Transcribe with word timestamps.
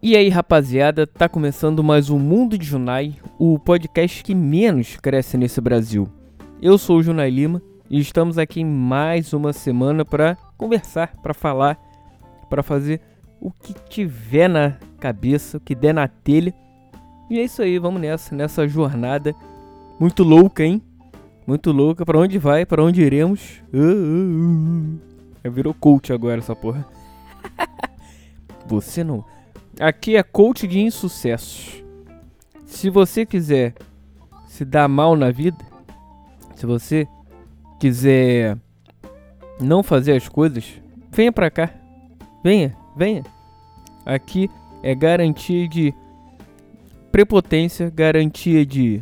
E 0.00 0.16
aí, 0.16 0.28
rapaziada, 0.28 1.08
tá 1.08 1.28
começando 1.28 1.82
mais 1.82 2.08
um 2.08 2.20
Mundo 2.20 2.56
de 2.56 2.64
Junai, 2.64 3.16
o 3.36 3.58
podcast 3.58 4.22
que 4.22 4.32
menos 4.32 4.96
cresce 4.96 5.36
nesse 5.36 5.60
Brasil. 5.60 6.08
Eu 6.62 6.78
sou 6.78 6.98
o 6.98 7.02
Junai 7.02 7.28
Lima 7.30 7.60
e 7.90 7.98
estamos 7.98 8.38
aqui 8.38 8.62
mais 8.62 9.32
uma 9.32 9.52
semana 9.52 10.04
para 10.04 10.36
conversar, 10.56 11.16
para 11.20 11.34
falar, 11.34 11.76
para 12.48 12.62
fazer 12.62 13.00
o 13.40 13.50
que 13.50 13.74
tiver 13.88 14.48
na 14.48 14.76
cabeça, 15.00 15.56
o 15.56 15.60
que 15.60 15.74
der 15.74 15.92
na 15.92 16.06
telha. 16.06 16.54
E 17.28 17.40
é 17.40 17.42
isso 17.42 17.60
aí, 17.60 17.76
vamos 17.76 18.00
nessa, 18.00 18.36
nessa 18.36 18.68
jornada 18.68 19.34
muito 19.98 20.22
louca, 20.22 20.62
hein? 20.62 20.80
Muito 21.44 21.72
louca. 21.72 22.06
Para 22.06 22.20
onde 22.20 22.38
vai? 22.38 22.64
Para 22.64 22.84
onde 22.84 23.02
iremos? 23.02 23.60
Uh, 23.74 23.78
uh, 23.80 25.48
uh. 25.48 25.50
Virou 25.50 25.74
coach 25.74 26.12
agora 26.12 26.38
essa 26.38 26.54
porra. 26.54 26.86
Você 28.68 29.02
não 29.02 29.24
Aqui 29.80 30.16
é 30.16 30.22
coach 30.24 30.66
de 30.66 30.80
insucessos. 30.80 31.84
Se 32.66 32.90
você 32.90 33.24
quiser 33.24 33.74
se 34.48 34.64
dar 34.64 34.88
mal 34.88 35.14
na 35.14 35.30
vida, 35.30 35.58
se 36.56 36.66
você 36.66 37.06
quiser 37.78 38.58
não 39.60 39.84
fazer 39.84 40.16
as 40.16 40.28
coisas, 40.28 40.64
venha 41.12 41.30
pra 41.30 41.48
cá. 41.48 41.70
Venha, 42.42 42.76
venha. 42.96 43.24
Aqui 44.04 44.50
é 44.82 44.94
garantia 44.96 45.68
de 45.68 45.94
prepotência, 47.12 47.88
garantia 47.88 48.66
de. 48.66 49.00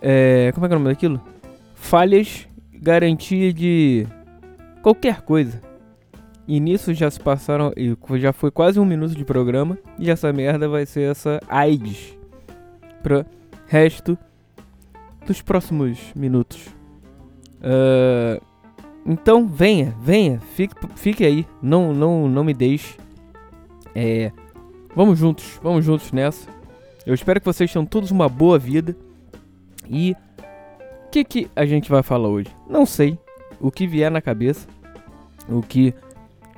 É, 0.00 0.52
como 0.54 0.66
é 0.66 0.68
que 0.68 0.74
é 0.74 0.76
o 0.76 0.80
nome 0.80 0.94
daquilo? 0.94 1.20
Falhas, 1.74 2.46
garantia 2.72 3.52
de 3.52 4.06
qualquer 4.82 5.22
coisa. 5.22 5.60
E 6.48 6.60
nisso 6.60 6.94
já 6.94 7.10
se 7.10 7.18
passaram. 7.20 7.72
Já 8.18 8.32
foi 8.32 8.50
quase 8.50 8.78
um 8.78 8.84
minuto 8.84 9.14
de 9.14 9.24
programa. 9.24 9.78
E 9.98 10.10
essa 10.10 10.32
merda 10.32 10.68
vai 10.68 10.86
ser 10.86 11.10
essa 11.10 11.40
AIDS. 11.48 12.16
Pra 13.02 13.26
resto 13.66 14.16
dos 15.26 15.42
próximos 15.42 15.98
minutos. 16.14 16.68
Uh, 17.58 18.40
então 19.04 19.46
venha, 19.46 19.94
venha. 20.00 20.40
Fique, 20.54 20.74
fique 20.96 21.24
aí. 21.24 21.46
Não, 21.60 21.92
não, 21.92 22.28
não 22.28 22.44
me 22.44 22.54
deixe. 22.54 22.96
É, 23.94 24.30
vamos 24.94 25.18
juntos, 25.18 25.58
vamos 25.62 25.84
juntos 25.84 26.12
nessa. 26.12 26.48
Eu 27.04 27.14
espero 27.14 27.40
que 27.40 27.46
vocês 27.46 27.72
tenham 27.72 27.86
todos 27.86 28.10
uma 28.10 28.28
boa 28.28 28.58
vida. 28.58 28.96
E 29.88 30.16
o 31.06 31.10
que, 31.10 31.24
que 31.24 31.50
a 31.54 31.64
gente 31.64 31.88
vai 31.88 32.02
falar 32.02 32.28
hoje? 32.28 32.48
Não 32.68 32.84
sei. 32.84 33.18
O 33.60 33.70
que 33.70 33.86
vier 33.86 34.10
na 34.10 34.20
cabeça. 34.20 34.66
O 35.48 35.62
que 35.62 35.94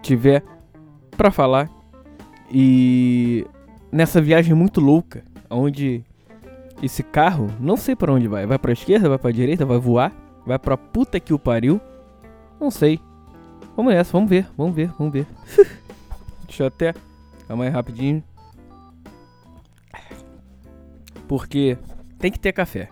tiver 0.02 0.42
para 1.16 1.30
falar. 1.30 1.68
E 2.50 3.46
nessa 3.92 4.20
viagem 4.20 4.54
muito 4.54 4.80
louca, 4.80 5.22
onde 5.50 6.04
esse 6.82 7.02
carro, 7.02 7.48
não 7.60 7.76
sei 7.76 7.96
para 7.96 8.12
onde 8.12 8.28
vai, 8.28 8.46
vai 8.46 8.58
para 8.58 8.72
esquerda, 8.72 9.08
vai 9.08 9.18
para 9.18 9.32
direita, 9.32 9.66
vai 9.66 9.78
voar, 9.78 10.12
vai 10.46 10.58
para 10.58 10.76
puta 10.76 11.18
que 11.20 11.34
o 11.34 11.38
pariu. 11.38 11.80
Não 12.60 12.70
sei. 12.70 13.00
Vamos 13.76 13.92
nessa, 13.92 14.12
vamos 14.12 14.28
ver, 14.28 14.48
vamos 14.56 14.74
ver, 14.74 14.90
vamos 14.98 15.12
ver. 15.12 15.26
Deixa 16.46 16.62
eu 16.62 16.66
até 16.68 16.94
aí 17.48 17.68
rapidinho. 17.68 18.22
Porque 21.26 21.76
tem 22.18 22.32
que 22.32 22.38
ter 22.38 22.52
café. 22.52 22.88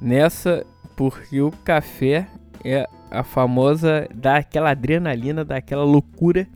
Nessa, 0.00 0.64
porque 0.96 1.40
o 1.40 1.50
café 1.50 2.26
é 2.64 2.88
a 3.12 3.22
famosa 3.22 4.08
dar 4.14 4.38
aquela 4.38 4.70
adrenalina, 4.70 5.44
dar 5.44 5.56
aquela 5.56 5.84
loucura 5.84 6.48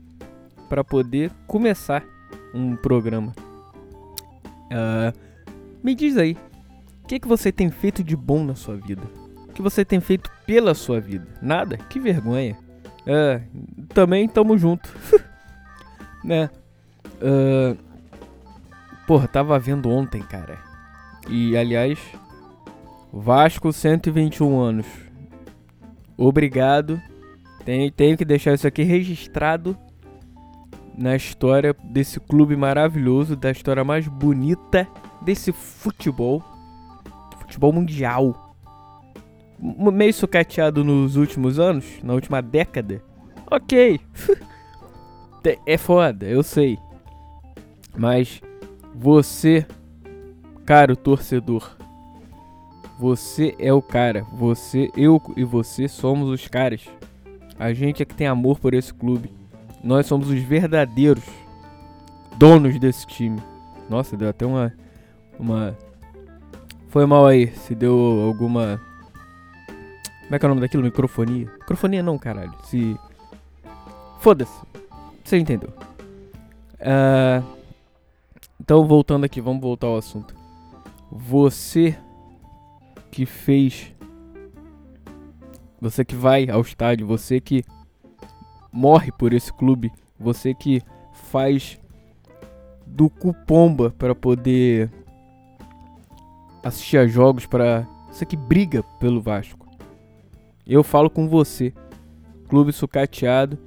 para 0.68 0.82
poder 0.82 1.30
começar 1.46 2.02
um 2.54 2.74
programa. 2.74 3.34
Uh, 4.72 5.16
me 5.84 5.94
diz 5.94 6.16
aí, 6.16 6.32
o 7.04 7.06
que, 7.06 7.20
que 7.20 7.28
você 7.28 7.52
tem 7.52 7.70
feito 7.70 8.02
de 8.02 8.16
bom 8.16 8.42
na 8.42 8.54
sua 8.54 8.74
vida? 8.74 9.02
O 9.48 9.52
que 9.52 9.60
você 9.60 9.84
tem 9.84 10.00
feito 10.00 10.30
pela 10.46 10.74
sua 10.74 10.98
vida? 10.98 11.26
Nada? 11.42 11.76
Que 11.76 12.00
vergonha. 12.00 12.56
Uh, 13.02 13.86
também 13.88 14.26
tamo 14.26 14.56
junto. 14.56 14.92
né? 16.24 16.48
Uh, 17.20 17.76
porra, 19.06 19.28
tava 19.28 19.58
vendo 19.58 19.90
ontem, 19.90 20.22
cara. 20.22 20.58
E 21.28 21.56
aliás, 21.56 21.98
Vasco 23.12 23.72
121 23.72 24.58
anos 24.58 25.05
obrigado. 26.16 27.00
Tenho, 27.64 27.90
tenho 27.90 28.16
que 28.16 28.24
deixar 28.24 28.54
isso 28.54 28.66
aqui 28.66 28.82
registrado 28.82 29.76
na 30.96 31.14
história 31.14 31.74
desse 31.84 32.18
clube 32.18 32.56
maravilhoso, 32.56 33.36
da 33.36 33.50
história 33.50 33.84
mais 33.84 34.08
bonita 34.08 34.88
desse 35.20 35.52
futebol, 35.52 36.42
futebol 37.38 37.72
mundial. 37.72 38.54
Meio 39.58 40.12
sucateado 40.12 40.84
nos 40.84 41.16
últimos 41.16 41.58
anos, 41.58 41.84
na 42.02 42.14
última 42.14 42.40
década. 42.40 43.02
Ok, 43.50 44.00
é 45.66 45.78
foda, 45.78 46.26
eu 46.26 46.42
sei. 46.42 46.78
Mas 47.96 48.40
você, 48.94 49.66
caro 50.64 50.96
torcedor, 50.96 51.75
você 52.98 53.54
é 53.58 53.72
o 53.72 53.82
cara. 53.82 54.24
Você, 54.32 54.90
eu 54.96 55.20
e 55.36 55.44
você 55.44 55.88
somos 55.88 56.28
os 56.28 56.48
caras. 56.48 56.86
A 57.58 57.72
gente 57.72 58.02
é 58.02 58.06
que 58.06 58.14
tem 58.14 58.26
amor 58.26 58.58
por 58.58 58.74
esse 58.74 58.92
clube. 58.92 59.32
Nós 59.82 60.06
somos 60.06 60.28
os 60.28 60.40
verdadeiros 60.40 61.24
donos 62.36 62.78
desse 62.78 63.06
time. 63.06 63.40
Nossa, 63.88 64.16
deu 64.16 64.28
até 64.28 64.44
uma. 64.44 64.72
Uma. 65.38 65.76
Foi 66.88 67.06
mal 67.06 67.26
aí. 67.26 67.48
Se 67.48 67.74
deu 67.74 68.22
alguma. 68.26 68.80
Como 70.22 70.34
é 70.34 70.38
que 70.38 70.44
é 70.44 70.46
o 70.46 70.50
nome 70.50 70.60
daquilo? 70.60 70.82
Microfonia? 70.82 71.46
Microfonia 71.60 72.02
não, 72.02 72.18
caralho. 72.18 72.54
Se. 72.64 72.98
Foda-se. 74.18 74.60
Você 75.22 75.38
entendeu. 75.38 75.72
Uh... 76.80 77.56
Então, 78.60 78.84
voltando 78.84 79.24
aqui, 79.24 79.40
vamos 79.40 79.62
voltar 79.62 79.86
ao 79.86 79.96
assunto. 79.96 80.34
Você 81.10 81.96
que 83.10 83.26
fez, 83.26 83.94
você 85.80 86.04
que 86.04 86.14
vai 86.14 86.48
ao 86.48 86.60
estádio, 86.60 87.06
você 87.06 87.40
que 87.40 87.64
morre 88.72 89.10
por 89.12 89.32
esse 89.32 89.52
clube, 89.52 89.92
você 90.18 90.54
que 90.54 90.82
faz 91.12 91.78
do 92.86 93.08
cupomba 93.08 93.90
para 93.90 94.14
poder 94.14 94.90
assistir 96.62 96.98
a 96.98 97.06
jogos, 97.06 97.46
para 97.46 97.86
você 98.10 98.24
que 98.24 98.36
briga 98.36 98.82
pelo 98.98 99.20
Vasco. 99.20 99.66
Eu 100.66 100.82
falo 100.82 101.08
com 101.08 101.28
você, 101.28 101.72
clube 102.48 102.72
sucateado, 102.72 103.58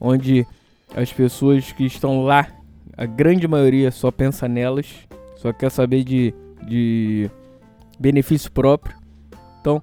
onde 0.00 0.46
as 0.94 1.12
pessoas 1.12 1.72
que 1.72 1.84
estão 1.84 2.24
lá, 2.24 2.48
a 2.96 3.06
grande 3.06 3.46
maioria 3.46 3.90
só 3.90 4.10
pensa 4.10 4.48
nelas, 4.48 5.06
só 5.36 5.52
quer 5.52 5.70
saber 5.70 6.04
de, 6.04 6.34
de 6.66 7.30
benefício 8.00 8.50
próprio. 8.50 8.96
Então, 9.60 9.82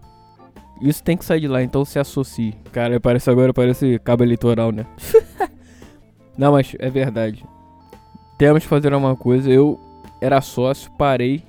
isso 0.82 1.04
tem 1.04 1.16
que 1.16 1.24
sair 1.24 1.40
de 1.40 1.48
lá, 1.48 1.62
então 1.62 1.86
se 1.86 2.00
associe. 2.00 2.54
Cara, 2.72 3.00
parece 3.00 3.30
agora, 3.30 3.54
parece 3.54 4.00
cabo 4.00 4.24
eleitoral, 4.24 4.72
né? 4.72 4.86
Não, 6.38 6.52
mas 6.52 6.76
é 6.80 6.90
verdade. 6.90 7.46
Temos 8.38 8.64
que 8.64 8.70
fazer 8.70 8.94
uma 8.94 9.16
coisa. 9.16 9.50
Eu 9.50 9.80
era 10.22 10.42
sócio, 10.42 10.92
parei, 10.98 11.44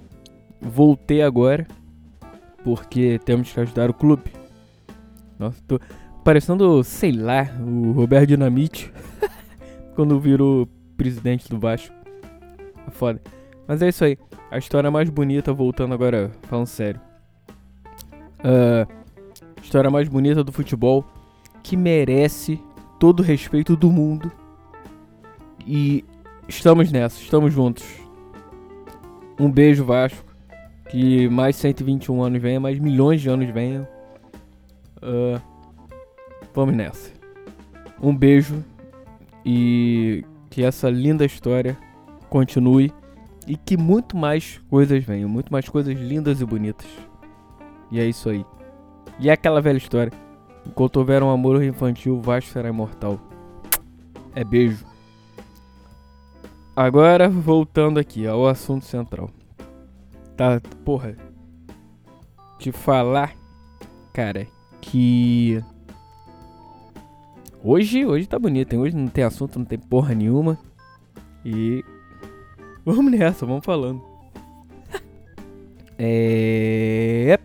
voltei 0.61 1.23
agora. 1.23 1.67
Porque 2.63 3.19
temos 3.25 3.53
que 3.53 3.61
ajudar 3.61 3.89
o 3.89 3.95
clube. 3.95 4.31
Nossa, 5.39 5.59
tô 5.67 5.81
parecendo, 6.23 6.83
sei 6.85 7.13
lá, 7.13 7.49
o 7.61 7.93
Roberto 7.93 8.29
Dinamite. 8.29 8.93
quando 9.99 10.21
virou 10.21 10.69
presidente 10.97 11.49
do 11.49 11.59
Vasco. 11.59 11.93
É 12.87 12.91
foda. 12.93 13.21
Mas 13.69 13.83
é 13.83 13.89
isso 13.89 14.03
aí. 14.03 14.17
A 14.51 14.57
história 14.57 14.91
mais 14.91 15.11
bonita, 15.11 15.53
voltando 15.53 15.93
agora, 15.93 16.31
falando 16.45 16.67
sério. 16.67 16.99
Uh, 18.41 18.91
história 19.63 19.91
mais 19.91 20.09
bonita 20.09 20.43
do 20.43 20.51
futebol 20.51 21.05
que 21.63 21.77
merece 21.77 22.59
todo 22.99 23.21
o 23.21 23.23
respeito 23.23 23.77
do 23.77 23.91
mundo. 23.91 24.33
E 25.67 26.03
estamos 26.49 26.91
nessa, 26.91 27.21
estamos 27.21 27.53
juntos. 27.53 27.85
Um 29.39 29.53
beijo, 29.53 29.85
Vasco. 29.85 30.27
Que 30.89 31.29
mais 31.29 31.55
121 31.57 32.23
anos 32.23 32.41
venha, 32.41 32.59
mais 32.59 32.79
milhões 32.79 33.21
de 33.21 33.29
anos 33.29 33.51
venham. 33.51 33.87
Uh, 35.03 35.39
vamos 36.55 36.75
nessa. 36.75 37.13
Um 38.01 38.17
beijo 38.17 38.65
e 39.45 40.25
que 40.49 40.65
essa 40.65 40.89
linda 40.89 41.27
história 41.27 41.77
continue 42.31 42.91
e 43.49 43.57
que 43.57 43.77
muito 43.79 44.15
mais 44.17 44.61
coisas 44.69 45.03
venham, 45.03 45.29
muito 45.29 45.51
mais 45.51 45.67
coisas 45.69 45.99
lindas 45.99 46.41
e 46.41 46.45
bonitas. 46.45 46.87
E 47.91 47.99
é 47.99 48.05
isso 48.05 48.29
aí. 48.29 48.45
E 49.19 49.31
é 49.31 49.33
aquela 49.33 49.63
velha 49.63 49.79
história. 49.79 50.13
Enquanto 50.67 50.99
houver 50.99 51.23
um 51.23 51.31
amor 51.31 51.63
infantil, 51.63 52.19
o 52.19 52.21
Vasco 52.21 52.51
será 52.51 52.69
imortal. 52.69 53.19
É 54.35 54.45
beijo. 54.45 54.85
Agora, 56.77 57.29
voltando 57.29 57.99
aqui 57.99 58.27
ao 58.27 58.47
assunto 58.47 58.85
central. 58.85 59.31
Tá, 60.37 60.61
porra. 60.85 61.17
Te 62.59 62.71
falar, 62.71 63.35
cara, 64.13 64.47
que. 64.81 65.65
Hoje, 67.65 68.05
hoje 68.05 68.29
tá 68.29 68.39
bonito, 68.39 68.75
hein? 68.75 68.79
Hoje 68.79 68.95
não 68.95 69.09
tem 69.09 69.25
assunto, 69.25 69.59
não 69.59 69.67
tem 69.67 69.79
porra 69.79 70.15
nenhuma. 70.15 70.59
E. 71.45 71.83
Vamos 72.89 73.13
nessa, 73.13 73.45
vamos 73.45 73.67
falando. 73.67 74.03
é. 75.99 77.39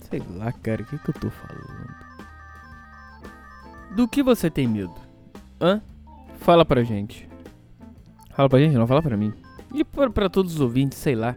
Sei 0.00 0.22
lá, 0.34 0.50
cara, 0.50 0.82
o 0.82 0.86
que, 0.86 0.96
que 0.96 1.10
eu 1.10 1.14
tô 1.20 1.28
falando? 1.28 1.94
Do 3.94 4.08
que 4.08 4.22
você 4.22 4.48
tem 4.48 4.66
medo? 4.66 4.94
Hã? 5.60 5.82
Fala 6.38 6.64
pra 6.64 6.82
gente. 6.82 7.28
Fala 8.30 8.48
pra 8.48 8.60
gente, 8.60 8.74
não 8.74 8.86
fala 8.86 9.02
pra 9.02 9.14
mim. 9.18 9.34
E 9.74 9.84
pra, 9.84 10.08
pra 10.08 10.30
todos 10.30 10.54
os 10.54 10.60
ouvintes, 10.62 10.96
sei 10.96 11.14
lá. 11.14 11.36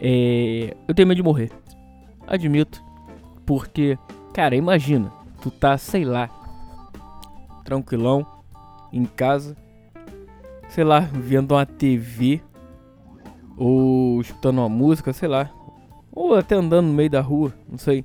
É, 0.00 0.76
eu 0.86 0.94
tenho 0.94 1.08
medo 1.08 1.16
de 1.16 1.24
morrer. 1.24 1.50
Admito. 2.26 2.82
Porque, 3.44 3.98
cara, 4.32 4.56
imagina. 4.56 5.12
Tu 5.40 5.50
tá, 5.50 5.76
sei 5.78 6.04
lá. 6.04 6.28
Tranquilão. 7.64 8.26
Em 8.92 9.04
casa. 9.04 9.56
Sei 10.68 10.84
lá, 10.84 11.00
vendo 11.00 11.52
uma 11.52 11.64
TV. 11.64 12.40
Ou 13.56 14.20
escutando 14.20 14.58
uma 14.58 14.68
música, 14.68 15.12
sei 15.12 15.28
lá. 15.28 15.50
Ou 16.12 16.34
até 16.34 16.54
andando 16.54 16.86
no 16.86 16.94
meio 16.94 17.10
da 17.10 17.20
rua, 17.20 17.52
não 17.68 17.76
sei. 17.76 18.04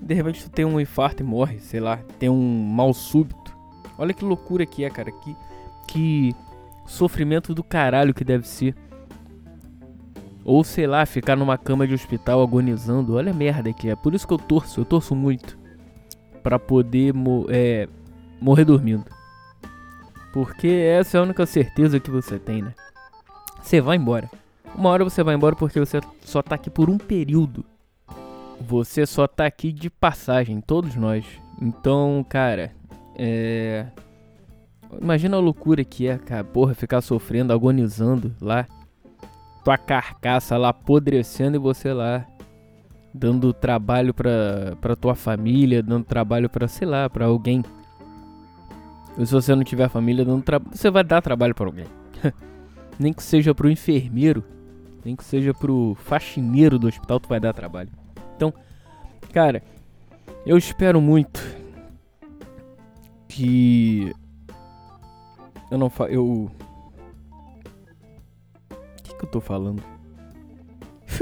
De 0.00 0.14
repente 0.14 0.44
tu 0.44 0.50
tem 0.50 0.64
um 0.64 0.80
infarto 0.80 1.22
e 1.22 1.26
morre, 1.26 1.58
sei 1.58 1.78
lá. 1.78 1.98
Tem 2.18 2.30
um 2.30 2.64
mal 2.64 2.94
súbito. 2.94 3.56
Olha 3.98 4.14
que 4.14 4.24
loucura 4.24 4.64
que 4.64 4.84
é, 4.84 4.90
cara. 4.90 5.12
Que, 5.12 5.36
que 5.86 6.34
sofrimento 6.86 7.54
do 7.54 7.62
caralho 7.62 8.14
que 8.14 8.24
deve 8.24 8.48
ser. 8.48 8.74
Ou 10.48 10.64
sei 10.64 10.86
lá, 10.86 11.04
ficar 11.04 11.36
numa 11.36 11.58
cama 11.58 11.86
de 11.86 11.92
hospital 11.92 12.40
agonizando. 12.40 13.16
Olha 13.16 13.32
a 13.32 13.34
merda 13.34 13.70
que 13.70 13.90
é. 13.90 13.94
Por 13.94 14.14
isso 14.14 14.26
que 14.26 14.32
eu 14.32 14.38
torço, 14.38 14.80
eu 14.80 14.84
torço 14.86 15.14
muito. 15.14 15.58
Pra 16.42 16.58
poder 16.58 17.12
mo 17.12 17.44
é, 17.50 17.86
morrer 18.40 18.64
dormindo. 18.64 19.04
Porque 20.32 20.66
essa 20.66 21.18
é 21.18 21.20
a 21.20 21.22
única 21.22 21.44
certeza 21.44 22.00
que 22.00 22.10
você 22.10 22.38
tem, 22.38 22.62
né? 22.62 22.72
Você 23.60 23.78
vai 23.78 23.98
embora. 23.98 24.30
Uma 24.74 24.88
hora 24.88 25.04
você 25.04 25.22
vai 25.22 25.34
embora 25.34 25.54
porque 25.54 25.78
você 25.78 26.00
só 26.22 26.40
tá 26.40 26.54
aqui 26.54 26.70
por 26.70 26.88
um 26.88 26.96
período. 26.96 27.62
Você 28.58 29.04
só 29.04 29.26
tá 29.26 29.44
aqui 29.44 29.70
de 29.70 29.90
passagem, 29.90 30.62
todos 30.62 30.96
nós. 30.96 31.26
Então, 31.60 32.24
cara, 32.26 32.72
é. 33.14 33.84
Imagina 34.98 35.36
a 35.36 35.40
loucura 35.40 35.84
que 35.84 36.08
é, 36.08 36.16
cara, 36.16 36.42
porra, 36.42 36.72
ficar 36.72 37.02
sofrendo, 37.02 37.52
agonizando 37.52 38.34
lá. 38.40 38.66
Tua 39.68 39.76
carcaça 39.76 40.56
lá 40.56 40.70
apodrecendo 40.70 41.56
e 41.56 41.58
você 41.58 41.92
lá 41.92 42.24
dando 43.12 43.52
trabalho 43.52 44.14
pra, 44.14 44.74
pra 44.80 44.96
tua 44.96 45.14
família, 45.14 45.82
dando 45.82 46.06
trabalho 46.06 46.48
pra, 46.48 46.66
sei 46.66 46.88
lá, 46.88 47.10
pra 47.10 47.26
alguém. 47.26 47.62
E 49.18 49.26
se 49.26 49.32
você 49.32 49.54
não 49.54 49.62
tiver 49.62 49.90
família, 49.90 50.24
dando 50.24 50.42
você 50.72 50.90
vai 50.90 51.04
dar 51.04 51.20
trabalho 51.20 51.54
pra 51.54 51.66
alguém. 51.66 51.84
Nem 52.98 53.12
que 53.12 53.22
seja 53.22 53.54
pro 53.54 53.70
enfermeiro 53.70 54.42
nem 55.04 55.14
que 55.14 55.22
seja 55.22 55.52
pro 55.52 55.94
faxineiro 55.96 56.78
do 56.78 56.86
hospital, 56.86 57.20
tu 57.20 57.28
vai 57.28 57.38
dar 57.38 57.52
trabalho. 57.52 57.90
Então, 58.36 58.52
cara, 59.34 59.62
eu 60.46 60.56
espero 60.56 60.98
muito 60.98 61.42
que 63.28 64.14
eu 65.70 65.76
não 65.76 65.90
fa 65.90 66.04
eu 66.06 66.50
que 69.18 69.24
eu 69.24 69.30
tô 69.30 69.40
falando? 69.40 69.82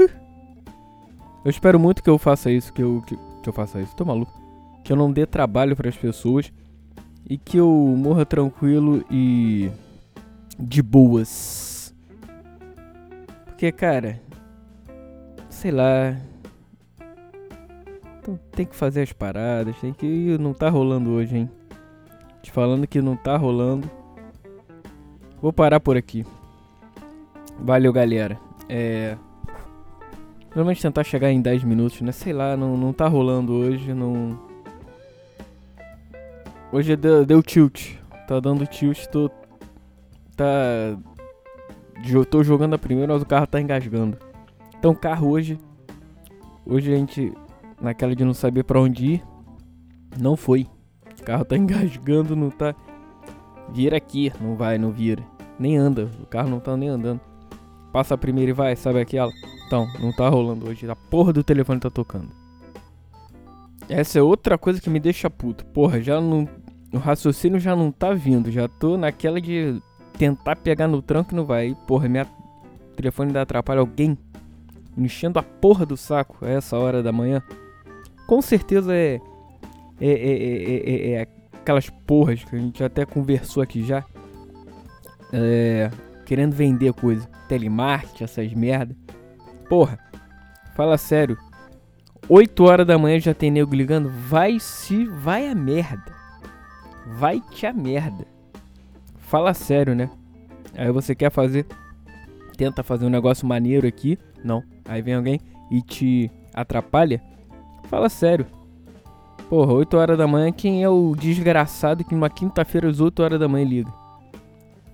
eu 1.43 1.49
espero 1.49 1.79
muito 1.79 2.03
que 2.03 2.09
eu 2.09 2.17
faça 2.17 2.51
isso, 2.51 2.71
que 2.71 2.81
eu 2.81 3.01
que, 3.05 3.17
que 3.43 3.49
eu 3.49 3.53
faça 3.53 3.81
isso. 3.81 3.95
Tô 3.95 4.05
maluco. 4.05 4.31
Que 4.83 4.93
eu 4.93 4.97
não 4.97 5.11
dê 5.11 5.25
trabalho 5.25 5.75
para 5.75 5.89
as 5.89 5.97
pessoas 5.97 6.51
e 7.29 7.37
que 7.37 7.57
eu 7.57 7.69
morra 7.97 8.25
tranquilo 8.25 9.03
e 9.11 9.69
de 10.57 10.81
boas. 10.81 11.93
Porque, 13.45 13.71
cara, 13.71 14.21
sei 15.49 15.71
lá. 15.71 16.15
Então, 18.19 18.39
tem 18.51 18.65
que 18.65 18.75
fazer 18.75 19.01
as 19.01 19.11
paradas, 19.11 19.75
tem 19.79 19.93
que. 19.93 20.37
Não 20.37 20.53
tá 20.53 20.69
rolando 20.69 21.11
hoje, 21.11 21.37
hein? 21.37 21.49
Te 22.41 22.51
falando 22.51 22.87
que 22.87 23.01
não 23.01 23.17
tá 23.17 23.35
rolando. 23.35 23.89
Vou 25.41 25.51
parar 25.51 25.79
por 25.79 25.97
aqui. 25.97 26.25
Valeu, 27.59 27.91
galera. 27.91 28.39
É. 28.69 29.17
Normalmente 30.49 30.81
tentar 30.81 31.03
chegar 31.03 31.31
em 31.31 31.41
10 31.41 31.63
minutos, 31.63 32.01
né? 32.01 32.11
Sei 32.11 32.33
lá, 32.33 32.57
não, 32.57 32.75
não 32.77 32.91
tá 32.91 33.07
rolando 33.07 33.53
hoje, 33.53 33.93
não. 33.93 34.39
Hoje 36.71 36.95
deu, 36.95 37.25
deu 37.25 37.43
tilt. 37.43 37.95
Tá 38.27 38.39
dando 38.39 38.65
tilt, 38.65 39.05
tô. 39.07 39.29
Tá 40.35 40.45
eu 42.05 42.25
tô 42.25 42.43
jogando 42.43 42.75
a 42.75 42.77
primeira, 42.77 43.13
mas 43.13 43.21
o 43.21 43.25
carro 43.25 43.47
tá 43.47 43.59
engasgando. 43.59 44.17
Então 44.77 44.91
o 44.91 44.95
carro 44.95 45.29
hoje. 45.29 45.59
Hoje 46.65 46.93
a 46.93 46.97
gente. 46.97 47.33
Naquela 47.81 48.15
de 48.15 48.25
não 48.25 48.33
saber 48.33 48.63
para 48.63 48.79
onde 48.79 49.13
ir. 49.13 49.23
Não 50.19 50.35
foi. 50.35 50.67
O 51.19 51.23
carro 51.23 51.45
tá 51.45 51.55
engasgando, 51.57 52.35
não 52.35 52.49
tá. 52.49 52.75
Vira 53.71 53.97
aqui, 53.97 54.31
não 54.39 54.55
vai, 54.55 54.77
não 54.77 54.91
vira. 54.91 55.23
Nem 55.59 55.77
anda. 55.77 56.09
O 56.21 56.25
carro 56.25 56.49
não 56.49 56.59
tá 56.59 56.75
nem 56.77 56.89
andando. 56.89 57.19
Passa 57.91 58.15
a 58.15 58.17
primeira 58.17 58.51
e 58.51 58.53
vai, 58.53 58.75
sabe 58.75 58.99
aquela? 58.99 59.31
Então, 59.65 59.87
não 59.99 60.11
tá 60.11 60.27
rolando 60.29 60.69
hoje. 60.69 60.89
A 60.89 60.95
porra 60.95 61.33
do 61.33 61.43
telefone 61.43 61.79
tá 61.79 61.89
tocando. 61.89 62.29
Essa 63.89 64.19
é 64.19 64.21
outra 64.21 64.57
coisa 64.57 64.81
que 64.81 64.89
me 64.89 64.99
deixa 64.99 65.29
puto. 65.29 65.65
Porra, 65.65 66.01
já 66.01 66.19
não. 66.19 66.47
O 66.93 66.97
raciocínio 66.97 67.59
já 67.59 67.75
não 67.75 67.91
tá 67.91 68.13
vindo. 68.13 68.51
Já 68.51 68.67
tô 68.67 68.97
naquela 68.97 69.41
de 69.41 69.81
tentar 70.17 70.55
pegar 70.57 70.87
no 70.87 71.01
tranco 71.01 71.33
e 71.33 71.35
não 71.35 71.45
vai. 71.45 71.75
porra, 71.87 72.07
minha 72.07 72.27
telefone 72.95 73.29
ainda 73.29 73.41
atrapalha 73.41 73.79
alguém 73.79 74.17
enchendo 74.97 75.37
a 75.37 75.43
porra 75.43 75.85
do 75.85 75.95
saco 75.95 76.37
a 76.41 76.49
essa 76.49 76.77
hora 76.77 77.03
da 77.03 77.11
manhã. 77.11 77.41
Com 78.25 78.41
certeza 78.41 78.93
é 78.93 79.21
é, 79.99 80.09
é, 80.09 81.09
é, 81.09 81.11
é, 81.11 81.27
aquelas 81.53 81.89
porras 81.89 82.43
que 82.43 82.55
a 82.55 82.59
gente 82.59 82.83
até 82.83 83.05
conversou 83.05 83.63
aqui 83.63 83.83
já. 83.83 84.05
Querendo 86.27 86.53
vender 86.53 86.93
coisa. 86.93 87.27
Telemarketing, 87.47 88.23
essas 88.23 88.53
merda. 88.53 88.95
Porra, 89.67 89.97
fala 90.75 90.97
sério. 90.97 91.37
8 92.29 92.63
horas 92.63 92.85
da 92.85 92.99
manhã 92.99 93.19
já 93.19 93.33
tem 93.33 93.49
nego 93.49 93.73
ligando. 93.73 94.09
Vai 94.09 94.59
se. 94.59 95.05
Vai 95.05 95.47
a 95.47 95.55
merda. 95.55 96.15
Vai 97.17 97.41
te 97.51 97.65
a 97.65 97.73
merda 97.73 98.37
fala 99.27 99.53
sério, 99.53 99.93
né? 99.93 100.09
Aí 100.75 100.91
você 100.91 101.13
quer 101.13 101.29
fazer, 101.29 101.65
tenta 102.55 102.81
fazer 102.81 103.05
um 103.05 103.09
negócio 103.09 103.45
maneiro 103.45 103.85
aqui, 103.85 104.17
não. 104.43 104.63
Aí 104.85 105.01
vem 105.01 105.15
alguém 105.15 105.39
e 105.69 105.81
te 105.81 106.31
atrapalha. 106.53 107.21
Fala 107.89 108.09
sério. 108.09 108.45
Porra, 109.49 109.73
8 109.73 109.97
horas 109.97 110.17
da 110.17 110.27
manhã, 110.27 110.51
quem 110.51 110.83
é 110.83 110.89
o 110.89 111.15
desgraçado 111.15 112.03
que 112.03 112.15
numa 112.15 112.29
quinta-feira 112.29 112.89
às 112.89 112.99
8 112.99 113.21
horas 113.21 113.39
da 113.39 113.47
manhã 113.47 113.65
liga? 113.65 113.93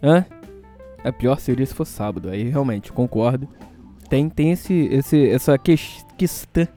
Hã? 0.02 0.26
A 1.04 1.12
pior 1.12 1.40
seria 1.40 1.66
se 1.66 1.74
fosse 1.74 1.92
sábado. 1.92 2.30
Aí 2.30 2.50
realmente, 2.50 2.92
concordo. 2.92 3.48
Tem, 4.10 4.30
tem 4.30 4.52
esse, 4.52 4.74
esse, 4.92 5.30
essa 5.30 5.58
questão 5.58 6.68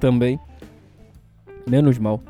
também. 0.00 0.38
Menos 1.68 1.98
mal. 1.98 2.20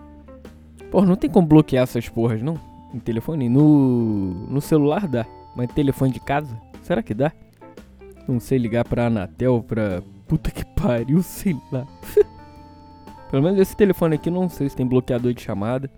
Porra, 0.91 1.07
não 1.07 1.17
tem 1.17 1.29
como 1.29 1.47
bloquear 1.47 1.83
essas 1.83 2.09
porras, 2.09 2.41
não? 2.43 2.59
Em 2.93 2.99
telefone? 2.99 3.49
No, 3.49 4.35
no 4.49 4.61
celular 4.61 5.09
dá. 5.09 5.27
Mas 5.57 5.73
telefone 5.73 6.13
de 6.13 6.21
casa? 6.21 6.57
Será 6.83 7.03
que 7.03 7.15
dá? 7.15 7.33
Não 8.29 8.41
sei 8.41 8.59
ligar 8.59 8.85
pra 8.85 9.07
Anatel, 9.07 9.63
pra. 9.63 10.03
Puta 10.27 10.51
que 10.51 10.65
pariu, 10.81 11.23
sei 11.23 11.57
lá. 11.71 11.87
Pelo 13.31 13.43
menos 13.43 13.59
esse 13.59 13.77
telefone 13.77 14.15
aqui 14.15 14.31
não 14.31 14.49
sei 14.49 14.69
se 14.69 14.77
tem 14.77 14.87
bloqueador 14.87 15.35
de 15.35 15.43
chamada. 15.43 15.91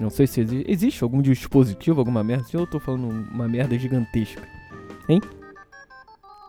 Não 0.00 0.10
sei 0.10 0.26
se 0.26 0.40
existe, 0.40 0.70
existe 0.70 1.04
algum 1.04 1.20
dispositivo, 1.20 2.00
alguma 2.00 2.22
merda. 2.22 2.44
Se 2.44 2.56
eu 2.56 2.66
tô 2.66 2.80
falando 2.80 3.08
uma 3.08 3.48
merda 3.48 3.78
gigantesca. 3.78 4.53
Hein? 5.08 5.20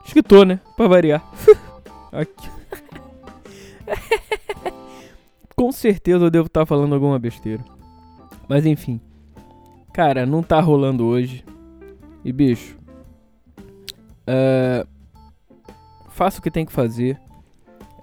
Acho 0.04 0.14
que 0.14 0.24
tô, 0.24 0.44
né? 0.44 0.60
Pra 0.78 0.88
variar. 0.88 1.24
Aqui. 2.12 2.50
Com 5.56 5.72
certeza 5.72 6.26
eu 6.26 6.30
devo 6.30 6.48
estar 6.48 6.62
tá 6.62 6.66
falando 6.66 6.94
alguma 6.94 7.18
besteira. 7.18 7.64
Mas 8.48 8.66
enfim. 8.66 9.00
Cara, 9.94 10.26
não 10.26 10.44
tá 10.44 10.60
rolando 10.60 11.06
hoje. 11.06 11.44
E 12.24 12.32
bicho. 12.32 12.78
Uh, 14.28 14.88
faça 16.10 16.40
o 16.40 16.42
que 16.42 16.52
tem 16.52 16.66
que 16.66 16.74
fazer. 16.74 17.20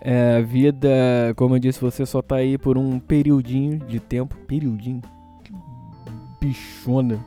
É, 0.00 0.38
a 0.38 0.40
vida, 0.40 0.88
como 1.37 1.54
eu 1.54 1.61
disse, 1.61 1.80
você 1.80 2.04
só 2.04 2.21
tá 2.21 2.37
aí 2.37 2.59
por 2.59 2.76
um 2.76 2.99
periodinho 2.99 3.78
de 3.78 4.00
tempo. 4.00 4.35
Periodinho? 4.47 5.00
Bichona. 6.40 7.25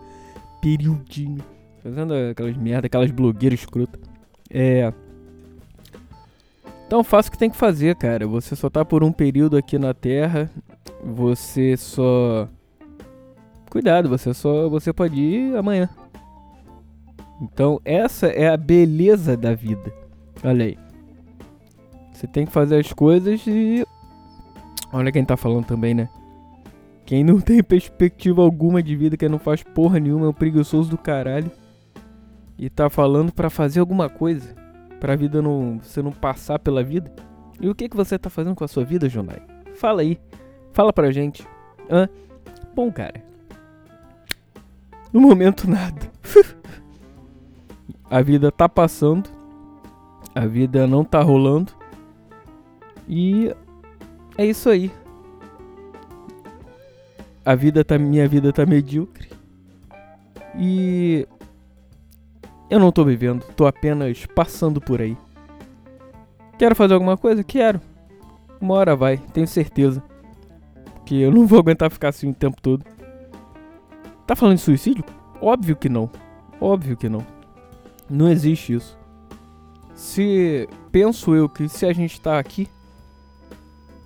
periodinho. 0.60 1.44
Fazendo 1.82 2.14
aquelas 2.14 2.56
merda, 2.56 2.86
aquelas 2.86 3.10
blogueiras 3.10 3.60
escrotas. 3.60 4.00
É. 4.50 4.92
Então 6.86 7.04
faça 7.04 7.28
o 7.28 7.32
que 7.32 7.38
tem 7.38 7.50
que 7.50 7.56
fazer, 7.56 7.94
cara. 7.96 8.26
Você 8.26 8.56
só 8.56 8.70
tá 8.70 8.84
por 8.84 9.04
um 9.04 9.12
período 9.12 9.56
aqui 9.56 9.78
na 9.78 9.92
Terra. 9.92 10.50
Você 11.04 11.76
só. 11.76 12.48
Cuidado, 13.70 14.08
você 14.08 14.32
só. 14.32 14.68
Você 14.68 14.92
pode 14.92 15.20
ir 15.20 15.56
amanhã. 15.56 15.88
Então 17.40 17.80
essa 17.84 18.26
é 18.26 18.48
a 18.48 18.56
beleza 18.56 19.36
da 19.36 19.54
vida. 19.54 19.92
Olha 20.42 20.64
aí. 20.64 20.78
Você 22.12 22.26
tem 22.26 22.46
que 22.46 22.52
fazer 22.52 22.80
as 22.80 22.92
coisas 22.92 23.46
e. 23.46 23.84
Olha 24.92 25.12
quem 25.12 25.24
tá 25.24 25.36
falando 25.36 25.66
também, 25.66 25.94
né? 25.94 26.08
Quem 27.04 27.22
não 27.22 27.38
tem 27.40 27.62
perspectiva 27.62 28.42
alguma 28.42 28.82
de 28.82 28.96
vida, 28.96 29.16
quem 29.16 29.28
não 29.28 29.38
faz 29.38 29.62
porra 29.62 30.00
nenhuma, 30.00 30.26
é 30.26 30.28
um 30.28 30.32
preguiçoso 30.32 30.90
do 30.90 30.98
caralho. 30.98 31.50
E 32.58 32.68
tá 32.68 32.90
falando 32.90 33.32
para 33.32 33.48
fazer 33.48 33.80
alguma 33.80 34.08
coisa. 34.08 34.54
Pra 34.98 35.14
vida 35.14 35.40
não. 35.40 35.78
Você 35.80 36.02
não 36.02 36.10
passar 36.10 36.58
pela 36.58 36.82
vida. 36.82 37.12
E 37.60 37.68
o 37.68 37.74
que, 37.74 37.88
que 37.88 37.96
você 37.96 38.18
tá 38.18 38.28
fazendo 38.28 38.56
com 38.56 38.64
a 38.64 38.68
sua 38.68 38.84
vida, 38.84 39.08
Jonai? 39.08 39.40
Fala 39.74 40.02
aí. 40.02 40.18
Fala 40.72 40.92
pra 40.92 41.12
gente. 41.12 41.46
Hã? 41.88 42.08
Bom, 42.74 42.90
cara. 42.90 43.22
No 45.12 45.20
momento, 45.20 45.70
nada. 45.70 46.10
a 48.10 48.20
vida 48.20 48.50
tá 48.50 48.68
passando. 48.68 49.30
A 50.34 50.46
vida 50.46 50.86
não 50.86 51.04
tá 51.04 51.22
rolando. 51.22 51.72
E 53.08 53.54
é 54.36 54.44
isso 54.44 54.68
aí. 54.68 54.92
A 57.44 57.54
vida 57.54 57.84
tá 57.84 57.98
minha 57.98 58.28
vida 58.28 58.52
tá 58.52 58.66
medíocre. 58.66 59.30
E 60.56 61.26
eu 62.70 62.78
não 62.78 62.92
tô 62.92 63.04
vivendo, 63.04 63.44
tô 63.54 63.66
apenas 63.66 64.26
passando 64.26 64.80
por 64.80 65.00
aí. 65.00 65.16
Quero 66.58 66.74
fazer 66.74 66.94
alguma 66.94 67.16
coisa? 67.16 67.42
Quero. 67.42 67.80
Uma 68.60 68.74
hora 68.74 68.96
vai, 68.96 69.16
tenho 69.16 69.46
certeza. 69.46 70.02
Que 71.06 71.20
eu 71.20 71.30
não 71.30 71.46
vou 71.46 71.58
aguentar 71.58 71.90
ficar 71.90 72.08
assim 72.08 72.30
o 72.30 72.34
tempo 72.34 72.60
todo. 72.60 72.84
Tá 74.26 74.36
falando 74.36 74.56
de 74.56 74.62
suicídio? 74.62 75.04
Óbvio 75.40 75.76
que 75.76 75.88
não. 75.88 76.10
Óbvio 76.60 76.96
que 76.96 77.08
não. 77.08 77.24
Não 78.10 78.28
existe 78.28 78.74
isso. 78.74 78.98
Se 79.94 80.68
penso 80.92 81.34
eu 81.34 81.48
que 81.48 81.68
se 81.68 81.86
a 81.86 81.92
gente 81.92 82.20
tá 82.20 82.38
aqui 82.38 82.68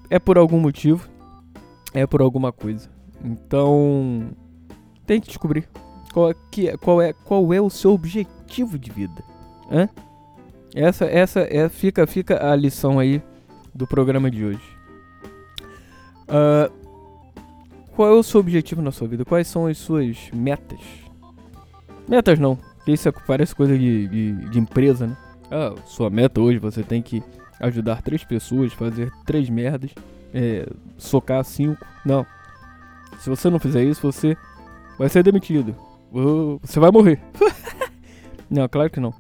é 0.09 0.19
por 0.19 0.39
algum 0.39 0.61
motivo, 0.61 1.09
é 1.93 2.07
por 2.07 2.21
alguma 2.21 2.53
coisa. 2.53 2.89
Então, 3.25 4.29
tente 5.07 5.29
descobrir 5.29 5.69
qual 6.13 6.31
é, 6.31 6.35
que, 6.51 6.69
é, 6.69 6.77
qual 6.77 7.01
é, 7.01 7.13
qual 7.13 7.53
é 7.53 7.61
o 7.61 7.71
seu 7.71 7.93
objetivo 7.93 8.42
de 8.79 8.91
vida. 8.91 9.23
Hã? 9.71 9.89
Essa, 10.75 11.05
essa 11.05 11.41
é, 11.41 11.69
fica, 11.69 12.07
fica 12.07 12.51
a 12.51 12.57
lição 12.57 12.99
aí 12.99 13.23
do 13.75 13.87
programa 13.87 14.31
de 14.31 14.45
hoje. 14.45 14.77
Uh, 16.29 16.73
qual 17.95 18.09
é 18.09 18.13
o 18.13 18.23
seu 18.23 18.41
objetivo 18.41 18.81
na 18.81 18.91
sua 18.91 19.07
vida? 19.07 19.25
Quais 19.25 19.47
são 19.47 19.67
as 19.67 19.77
suas 19.77 20.31
metas? 20.33 20.81
Metas 22.09 22.39
não, 22.39 22.57
porque 22.57 22.93
isso 22.93 23.09
é, 23.09 23.13
parece 23.27 23.55
coisa 23.55 23.77
de, 23.77 24.09
de, 24.09 24.33
de 24.51 24.59
empresa, 24.59 25.07
né? 25.07 25.17
Ah, 25.51 25.75
sua 25.85 26.09
meta 26.09 26.41
hoje 26.41 26.59
você 26.59 26.83
tem 26.83 27.03
que 27.03 27.23
ajudar 27.61 28.01
três 28.03 28.25
pessoas, 28.25 28.73
fazer 28.73 29.13
três 29.27 29.51
merdas, 29.51 29.91
é, 30.33 30.67
socar 30.97 31.45
cinco. 31.45 31.85
Não. 32.05 32.27
Se 33.19 33.29
você 33.29 33.51
não 33.51 33.59
fizer 33.59 33.85
isso, 33.85 34.01
você 34.01 34.37
vai 34.99 35.09
ser 35.09 35.23
demitido. 35.23 35.77
Você 36.63 36.81
vai 36.81 36.91
morrer. 36.91 37.21
não, 38.53 38.69
claro 38.69 38.91
que 38.91 39.01
não. 39.01 39.15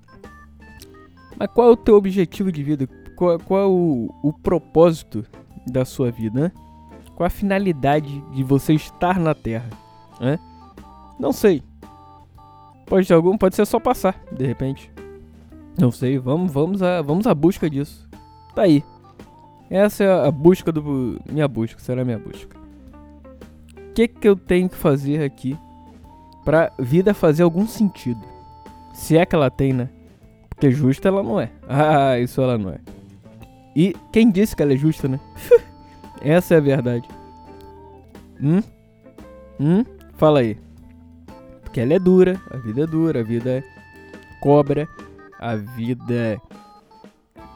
Mas 1.39 1.49
qual 1.55 1.69
é 1.69 1.71
o 1.73 1.77
teu 1.77 1.97
objetivo 1.97 2.53
de 2.53 2.63
vida? 2.63 2.87
Qual, 3.17 3.39
qual 3.39 3.61
é 3.61 3.67
o, 3.67 4.15
o 4.23 4.33
propósito 4.33 5.25
da 5.67 5.87
sua 5.87 6.11
vida, 6.11 6.39
né? 6.39 6.53
Qual 7.17 7.27
a 7.27 7.31
finalidade 7.31 8.21
de 8.33 8.45
você 8.45 8.75
estar 8.75 9.19
na 9.19 9.35
Terra? 9.35 9.71
Né? 10.21 10.39
Não 11.19 11.33
sei. 11.33 11.63
Pode 12.87 13.07
ser 13.07 13.15
algum, 13.15 13.39
pode 13.39 13.57
ser 13.57 13.65
só 13.65 13.81
passar, 13.81 14.23
de 14.31 14.47
repente. 14.47 14.91
Não 15.79 15.91
sei, 15.91 16.19
vamos, 16.19 16.53
vamos, 16.53 16.83
a, 16.83 17.01
vamos 17.01 17.27
à 17.27 17.35
busca 17.35 17.71
disso. 17.71 18.07
Tá 18.55 18.63
aí. 18.63 18.85
Essa 19.71 20.05
é 20.05 20.29
a 20.29 20.31
busca 20.31 20.71
do. 20.71 21.19
Minha 21.31 21.49
busca, 21.49 21.81
será 21.81 22.05
minha 22.05 22.19
busca. 22.19 22.55
O 23.79 23.93
que, 23.95 24.07
que 24.07 24.29
eu 24.29 24.37
tenho 24.37 24.69
que 24.69 24.77
fazer 24.77 25.23
aqui 25.25 25.57
pra 26.45 26.71
vida 26.79 27.15
fazer 27.15 27.43
algum 27.43 27.67
sentido? 27.67 28.32
Se 28.93 29.17
é 29.17 29.25
que 29.25 29.35
ela 29.35 29.51
tem, 29.51 29.73
né? 29.73 29.89
Porque 30.49 30.71
justa 30.71 31.09
ela 31.09 31.23
não 31.23 31.41
é. 31.41 31.51
Ah, 31.69 32.19
isso 32.19 32.41
ela 32.41 32.59
não 32.59 32.71
é. 32.71 32.79
E 33.75 33.97
quem 34.13 34.31
disse 34.31 34.55
que 34.55 34.63
ela 34.63 34.73
é 34.73 34.77
justa, 34.77 35.09
né? 35.09 35.19
Essa 36.21 36.55
é 36.55 36.57
a 36.59 36.61
verdade. 36.61 37.09
Hum? 38.41 38.63
Hum? 39.59 39.85
Fala 40.17 40.41
aí. 40.41 40.59
Porque 41.63 41.81
ela 41.81 41.95
é 41.95 41.99
dura, 41.99 42.41
a 42.51 42.57
vida 42.59 42.83
é 42.83 42.87
dura, 42.87 43.21
a 43.21 43.23
vida 43.23 43.51
é 43.51 43.63
cobra, 44.41 44.87
a 45.41 45.57
vida 45.57 46.41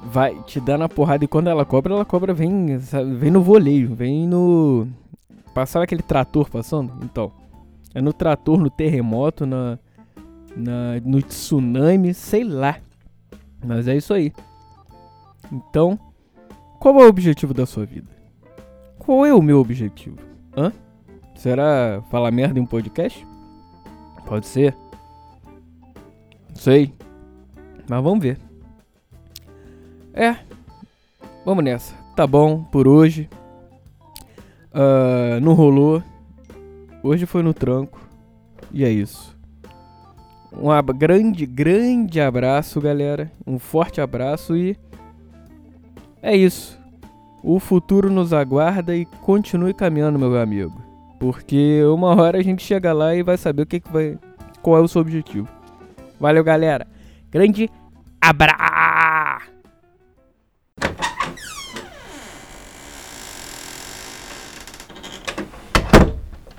vai 0.04 0.40
te 0.44 0.60
dando 0.60 0.84
a 0.84 0.88
porrada 0.88 1.24
e 1.24 1.28
quando 1.28 1.48
ela 1.48 1.64
cobra, 1.64 1.92
ela 1.92 2.04
cobra 2.04 2.32
vem, 2.32 2.78
vem 3.18 3.30
no 3.30 3.42
voleio, 3.42 3.94
vem 3.94 4.26
no 4.26 4.86
passava 5.52 5.84
aquele 5.84 6.02
trator 6.02 6.50
passando, 6.50 6.92
então 7.02 7.32
é 7.94 8.00
no 8.00 8.12
trator, 8.12 8.58
no 8.58 8.70
terremoto, 8.70 9.46
na, 9.46 9.78
na 10.56 11.00
no 11.04 11.20
tsunami, 11.20 12.14
sei 12.14 12.42
lá. 12.42 12.78
Mas 13.64 13.86
é 13.86 13.96
isso 13.96 14.14
aí. 14.14 14.32
Então, 15.52 15.98
qual 16.80 17.00
é 17.00 17.04
o 17.04 17.08
objetivo 17.08 17.54
da 17.54 17.66
sua 17.66 17.84
vida? 17.84 18.08
Qual 18.98 19.24
é 19.24 19.32
o 19.32 19.42
meu 19.42 19.60
objetivo? 19.60 20.16
Hã? 20.56 20.72
Será 21.34 22.02
falar 22.10 22.30
merda 22.30 22.58
em 22.58 22.62
um 22.62 22.66
podcast? 22.66 23.26
Pode 24.26 24.46
ser. 24.46 24.76
Não 26.48 26.56
sei. 26.56 26.92
Mas 27.88 28.02
vamos 28.02 28.20
ver. 28.20 28.38
É. 30.12 30.36
Vamos 31.44 31.62
nessa. 31.62 31.94
Tá 32.16 32.26
bom 32.26 32.64
por 32.64 32.88
hoje. 32.88 33.28
Uh, 34.72 35.38
não 35.40 35.52
rolou. 35.52 36.02
Hoje 37.02 37.26
foi 37.26 37.42
no 37.42 37.54
tranco. 37.54 38.00
E 38.72 38.84
é 38.84 38.90
isso. 38.90 39.35
Um 40.58 40.96
grande, 40.96 41.44
grande 41.44 42.20
abraço, 42.20 42.80
galera. 42.80 43.30
Um 43.46 43.58
forte 43.58 44.00
abraço 44.00 44.56
e. 44.56 44.76
É 46.22 46.34
isso. 46.34 46.78
O 47.42 47.60
futuro 47.60 48.10
nos 48.10 48.32
aguarda 48.32 48.96
e 48.96 49.04
continue 49.22 49.74
caminhando, 49.74 50.18
meu 50.18 50.36
amigo. 50.40 50.82
Porque 51.20 51.82
uma 51.84 52.14
hora 52.20 52.38
a 52.38 52.42
gente 52.42 52.62
chega 52.64 52.92
lá 52.92 53.14
e 53.14 53.22
vai 53.22 53.36
saber 53.36 53.62
o 53.62 53.66
que, 53.66 53.80
que 53.80 53.92
vai. 53.92 54.18
Qual 54.62 54.78
é 54.78 54.80
o 54.80 54.88
seu 54.88 55.00
objetivo. 55.00 55.48
Valeu, 56.18 56.42
galera. 56.42 56.86
Grande 57.30 57.70
abraço! 58.20 59.05